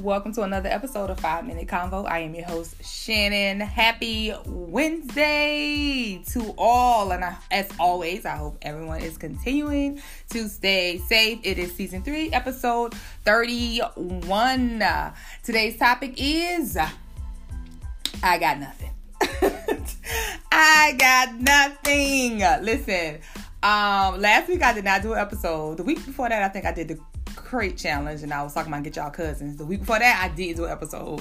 [0.00, 2.08] Welcome to another episode of Five Minute Convo.
[2.08, 3.60] I am your host, Shannon.
[3.60, 7.12] Happy Wednesday to all.
[7.12, 10.00] And I, as always, I hope everyone is continuing
[10.30, 11.40] to stay safe.
[11.42, 12.94] It is season three, episode
[13.26, 14.82] 31.
[15.42, 16.78] Today's topic is
[18.22, 18.92] I got nothing.
[20.50, 22.38] I got nothing.
[22.64, 23.18] Listen,
[23.62, 25.76] um, last week I did not do an episode.
[25.76, 26.98] The week before that, I think I did the
[27.50, 29.56] crate challenge and I was talking about get y'all cousins.
[29.56, 31.20] The week before that, I did do an episode.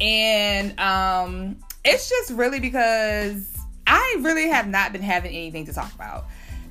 [0.00, 3.48] And um it's just really because
[3.86, 6.26] I really have not been having anything to talk about.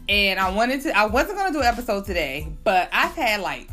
[0.09, 3.69] And I wanted to I wasn't gonna do an episode today, but I've had like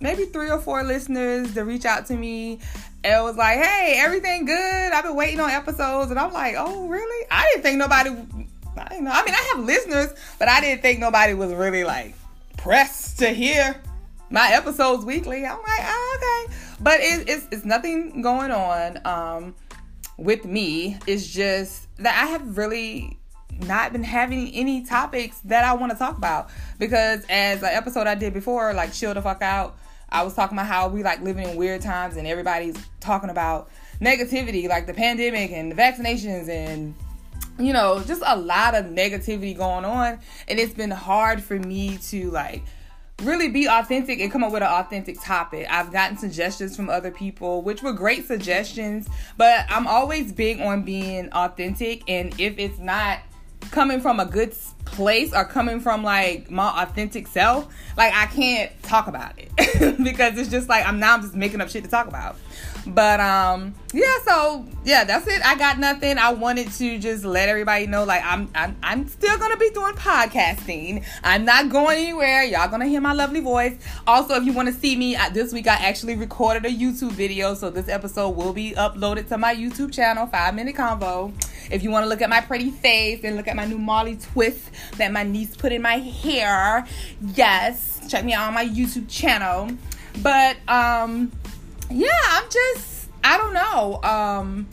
[0.00, 2.58] maybe three or four listeners to reach out to me
[3.04, 4.92] and was like, hey, everything good?
[4.92, 6.10] I've been waiting on episodes.
[6.10, 7.26] And I'm like, oh, really?
[7.30, 9.10] I didn't think nobody, I know.
[9.12, 12.14] I mean, I have listeners, but I didn't think nobody was really like
[12.56, 13.80] pressed to hear
[14.32, 15.44] my episodes weekly.
[15.44, 16.54] I'm like, oh, okay.
[16.80, 19.54] But it, it's, it's nothing going on um,
[20.16, 20.98] with me.
[21.06, 23.18] It's just that I have really
[23.60, 28.06] not been having any topics that I want to talk about because as an episode
[28.06, 29.76] I did before, like chill the fuck out,
[30.08, 33.70] I was talking about how we like living in weird times and everybody's talking about
[34.00, 36.94] negativity, like the pandemic and the vaccinations and
[37.58, 40.18] you know, just a lot of negativity going on.
[40.48, 42.62] And it's been hard for me to like
[43.22, 45.66] really be authentic and come up with an authentic topic.
[45.70, 50.82] I've gotten suggestions from other people, which were great suggestions, but I'm always big on
[50.82, 52.02] being authentic.
[52.08, 53.20] And if it's not
[53.70, 58.70] coming from a good place or coming from like my authentic self, like I can't
[58.82, 59.50] talk about it
[60.04, 62.36] because it's just like I'm now I'm just making up shit to talk about.
[62.86, 65.44] But um yeah, so yeah, that's it.
[65.44, 66.18] I got nothing.
[66.18, 69.94] I wanted to just let everybody know like I'm I'm I'm still gonna be doing
[69.94, 71.04] podcasting.
[71.22, 72.44] I'm not going anywhere.
[72.44, 73.78] Y'all gonna hear my lovely voice.
[74.06, 77.12] Also, if you want to see me uh, this week, I actually recorded a YouTube
[77.12, 81.32] video, so this episode will be uploaded to my YouTube channel, Five Minute Convo.
[81.70, 84.16] If you want to look at my pretty face and look at my new Marley
[84.16, 86.86] twist that my niece put in my hair,
[87.34, 89.70] yes, check me out on my YouTube channel.
[90.20, 91.32] But um
[91.90, 94.02] yeah, I'm just I don't know.
[94.02, 94.68] Um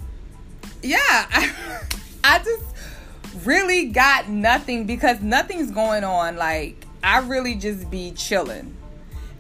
[0.82, 1.52] yeah, I,
[2.24, 6.36] I just really got nothing because nothing's going on.
[6.36, 8.76] Like I really just be chilling.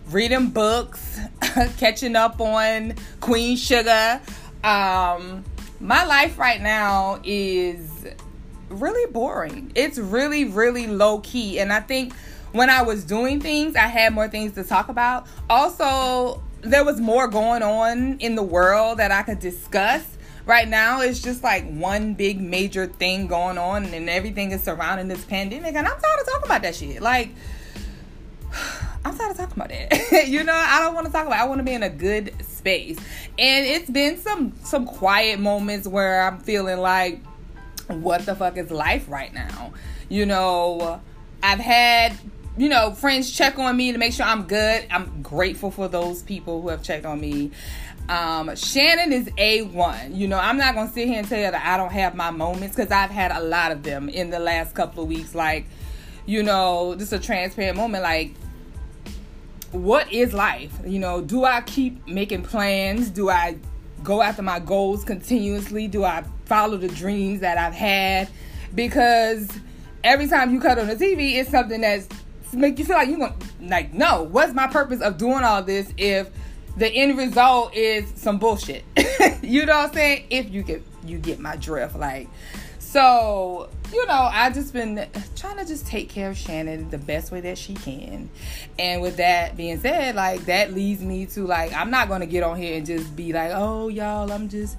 [0.09, 1.19] Reading books,
[1.77, 4.21] catching up on Queen Sugar.
[4.63, 5.43] Um
[5.79, 8.07] my life right now is
[8.69, 9.71] really boring.
[9.75, 11.59] It's really, really low key.
[11.59, 12.13] And I think
[12.51, 15.27] when I was doing things, I had more things to talk about.
[15.49, 20.05] Also, there was more going on in the world that I could discuss.
[20.45, 25.07] Right now, it's just like one big major thing going on, and everything is surrounding
[25.07, 25.75] this pandemic.
[25.75, 27.01] And I'm tired of talking about that shit.
[27.01, 27.29] Like,
[29.05, 30.27] I'm tired of talking about it.
[30.27, 31.37] you know, I don't want to talk about.
[31.39, 31.41] It.
[31.43, 32.97] I want to be in a good space.
[33.37, 37.21] And it's been some some quiet moments where I'm feeling like,
[37.87, 39.73] what the fuck is life right now?
[40.09, 41.01] You know,
[41.41, 42.15] I've had
[42.57, 44.85] you know, friends check on me to make sure I'm good.
[44.91, 47.51] I'm grateful for those people who have checked on me.
[48.09, 50.17] Um, Shannon is A1.
[50.17, 52.15] You know, I'm not going to sit here and tell you that I don't have
[52.15, 55.33] my moments because I've had a lot of them in the last couple of weeks.
[55.33, 55.67] Like,
[56.25, 58.03] you know, just a transparent moment.
[58.03, 58.33] Like,
[59.71, 60.73] what is life?
[60.85, 63.09] You know, do I keep making plans?
[63.09, 63.57] Do I
[64.03, 65.87] go after my goals continuously?
[65.87, 68.29] Do I follow the dreams that I've had?
[68.73, 69.49] Because
[70.03, 72.07] every time you cut on the TV, it's something that's
[72.53, 75.93] make you feel like you're going like no what's my purpose of doing all this
[75.97, 76.29] if
[76.77, 78.83] the end result is some bullshit
[79.43, 82.27] you know what i'm saying if you get you get my drift like
[82.77, 87.31] so you know i just been trying to just take care of shannon the best
[87.31, 88.29] way that she can
[88.77, 92.43] and with that being said like that leads me to like i'm not gonna get
[92.43, 94.77] on here and just be like oh y'all i'm just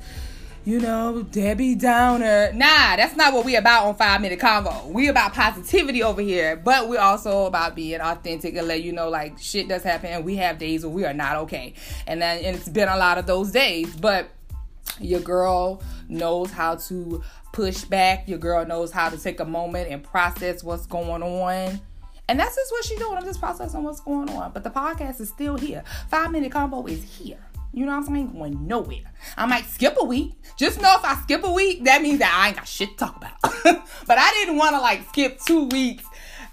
[0.65, 2.53] you know, Debbie Downer.
[2.53, 4.87] Nah, that's not what we about on Five Minute Convo.
[4.87, 9.09] We about positivity over here, but we're also about being authentic and let you know
[9.09, 11.75] like shit does happen and we have days where we are not okay.
[12.07, 14.29] And then and it's been a lot of those days, but
[15.01, 17.23] your girl knows how to
[17.53, 18.29] push back.
[18.29, 21.81] Your girl knows how to take a moment and process what's going on.
[22.29, 23.17] And that's just what she's doing.
[23.17, 24.53] I'm just processing what's going on.
[24.53, 25.83] But the podcast is still here.
[26.09, 27.39] Five Minute Convo is here.
[27.73, 28.33] You know what I'm saying?
[28.33, 29.13] Going nowhere.
[29.37, 30.35] I might skip a week.
[30.57, 32.97] Just know if I skip a week, that means that I ain't got shit to
[32.97, 33.41] talk about.
[34.07, 36.05] but I didn't want to like skip two weeks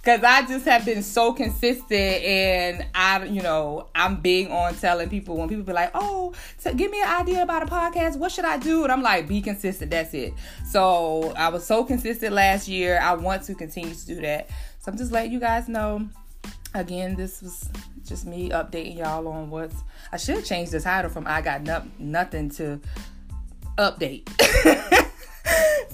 [0.08, 5.10] because I just have been so consistent and I, you know, I'm big on telling
[5.10, 6.34] people when people be like, oh,
[6.78, 8.16] give me an idea about a podcast.
[8.16, 8.84] What should I do?
[8.84, 9.92] And I'm like, be consistent.
[9.92, 10.34] That's it.
[10.66, 13.02] So I was so consistent last year.
[13.02, 14.50] I want to continue to do that.
[14.80, 16.08] So I'm just letting you guys know
[16.74, 17.68] again, this was
[18.06, 19.76] just me updating y'all on what's.
[20.14, 22.80] I should change the title from "I Got no, Nothing" to
[23.78, 25.04] "Update."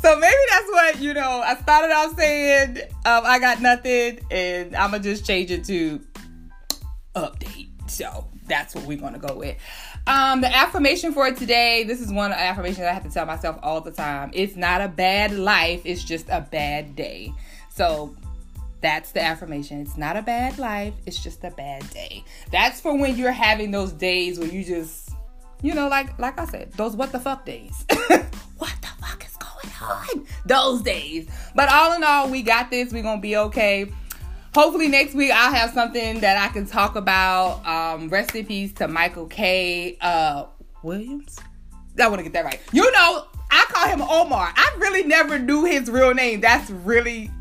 [0.03, 1.41] so maybe that's what you know.
[1.43, 6.01] I started off saying um, "I got nothing," and I'm gonna just change it to
[7.15, 9.57] "Update." So that's what we're gonna go with.
[10.05, 11.85] Um, the affirmation for today.
[11.85, 14.31] This is one affirmation I have to tell myself all the time.
[14.33, 15.81] It's not a bad life.
[15.85, 17.33] It's just a bad day.
[17.69, 18.13] So
[18.81, 19.79] that's the affirmation.
[19.79, 22.25] It's not a bad life, it's just a bad day.
[22.51, 25.11] That's for when you're having those days where you just,
[25.61, 27.85] you know, like like I said, those what the fuck days.
[29.83, 30.27] going on?
[30.45, 31.27] Those days.
[31.55, 32.91] But all in all, we got this.
[32.91, 33.91] We're gonna be okay.
[34.53, 37.65] Hopefully next week I'll have something that I can talk about.
[37.65, 39.97] Um, peace to Michael K.
[39.99, 40.45] Uh,
[40.83, 41.39] Williams.
[41.99, 42.59] I want to get that right.
[42.71, 44.51] You know, I call him Omar.
[44.55, 46.41] I really never knew his real name.
[46.41, 47.31] That's really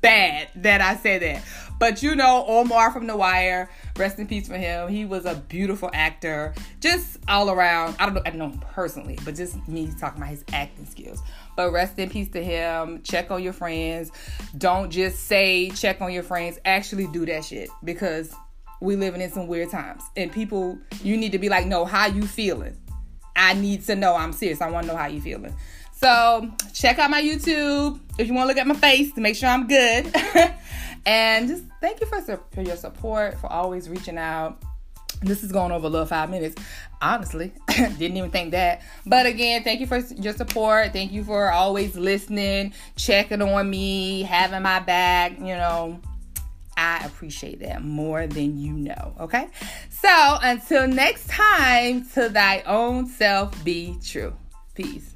[0.00, 1.42] bad that I said that.
[1.78, 4.88] But you know, Omar from The Wire, rest in peace for him.
[4.88, 7.96] He was a beautiful actor, just all around.
[7.98, 10.86] I don't know, I don't know him personally, but just me talking about his acting
[10.86, 11.22] skills.
[11.56, 13.02] But rest in peace to him.
[13.02, 14.10] Check on your friends.
[14.56, 16.58] Don't just say check on your friends.
[16.64, 18.32] Actually do that shit because
[18.80, 20.02] we living in some weird times.
[20.16, 22.76] And people, you need to be like, no, how you feeling?
[23.34, 24.14] I need to know.
[24.14, 24.60] I'm serious.
[24.60, 25.54] I want to know how you feeling.
[25.92, 29.34] So check out my YouTube if you want to look at my face to make
[29.34, 30.14] sure I'm good.
[31.06, 32.20] and just thank you for,
[32.52, 34.62] for your support, for always reaching out.
[35.20, 36.62] This is going over a little five minutes.
[37.00, 38.82] Honestly, didn't even think that.
[39.04, 40.92] But again, thank you for your support.
[40.92, 45.38] Thank you for always listening, checking on me, having my back.
[45.38, 46.00] You know,
[46.76, 49.14] I appreciate that more than you know.
[49.18, 49.48] Okay.
[49.90, 54.32] So until next time, to thy own self be true.
[54.74, 55.12] Peace.